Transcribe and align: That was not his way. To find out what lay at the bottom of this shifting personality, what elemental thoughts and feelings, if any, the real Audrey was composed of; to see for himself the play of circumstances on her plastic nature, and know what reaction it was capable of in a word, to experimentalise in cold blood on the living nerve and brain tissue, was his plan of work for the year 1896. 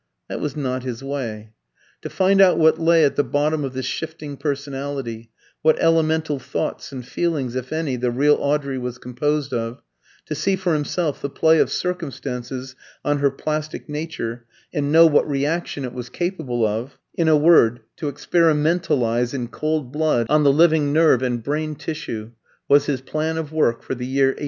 That 0.29 0.39
was 0.41 0.55
not 0.55 0.81
his 0.81 1.03
way. 1.03 1.51
To 2.01 2.09
find 2.09 2.41
out 2.41 2.57
what 2.57 2.79
lay 2.79 3.03
at 3.05 3.17
the 3.17 3.23
bottom 3.23 3.63
of 3.63 3.73
this 3.73 3.85
shifting 3.85 4.35
personality, 4.35 5.29
what 5.61 5.77
elemental 5.79 6.39
thoughts 6.39 6.91
and 6.91 7.05
feelings, 7.07 7.55
if 7.55 7.71
any, 7.71 7.97
the 7.97 8.09
real 8.09 8.33
Audrey 8.37 8.79
was 8.79 8.97
composed 8.97 9.53
of; 9.53 9.83
to 10.25 10.33
see 10.33 10.55
for 10.55 10.73
himself 10.73 11.21
the 11.21 11.29
play 11.29 11.59
of 11.59 11.71
circumstances 11.71 12.75
on 13.05 13.19
her 13.19 13.29
plastic 13.29 13.87
nature, 13.87 14.47
and 14.73 14.91
know 14.91 15.05
what 15.05 15.29
reaction 15.29 15.85
it 15.85 15.93
was 15.93 16.09
capable 16.09 16.65
of 16.65 16.97
in 17.13 17.27
a 17.27 17.37
word, 17.37 17.81
to 17.97 18.07
experimentalise 18.11 19.35
in 19.35 19.49
cold 19.49 19.91
blood 19.91 20.25
on 20.31 20.41
the 20.43 20.51
living 20.51 20.91
nerve 20.91 21.21
and 21.21 21.43
brain 21.43 21.75
tissue, 21.75 22.31
was 22.67 22.87
his 22.87 23.01
plan 23.01 23.37
of 23.37 23.51
work 23.53 23.83
for 23.83 23.93
the 23.93 24.07
year 24.07 24.29
1896. 24.29 24.39